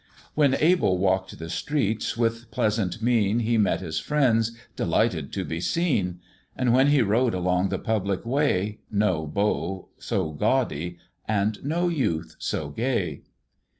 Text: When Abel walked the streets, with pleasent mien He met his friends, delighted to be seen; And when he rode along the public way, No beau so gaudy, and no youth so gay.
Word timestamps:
When 0.33 0.55
Abel 0.55 0.97
walked 0.97 1.37
the 1.37 1.47
streets, 1.51 2.17
with 2.17 2.49
pleasent 2.49 3.03
mien 3.03 3.41
He 3.41 3.59
met 3.59 3.81
his 3.81 3.99
friends, 3.99 4.57
delighted 4.75 5.31
to 5.33 5.45
be 5.45 5.61
seen; 5.61 6.21
And 6.55 6.73
when 6.73 6.87
he 6.87 7.03
rode 7.03 7.35
along 7.35 7.69
the 7.69 7.77
public 7.77 8.25
way, 8.25 8.79
No 8.89 9.27
beau 9.27 9.89
so 9.99 10.31
gaudy, 10.31 10.97
and 11.27 11.63
no 11.63 11.87
youth 11.87 12.35
so 12.39 12.69
gay. 12.71 13.21